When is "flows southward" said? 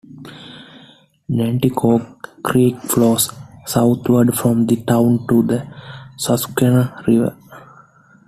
2.81-4.35